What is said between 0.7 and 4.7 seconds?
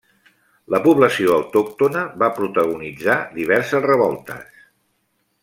La població autòctona va protagonitzar diverses revoltes.